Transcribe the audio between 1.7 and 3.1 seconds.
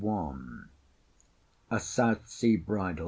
SOUTH SEA BRIDAL.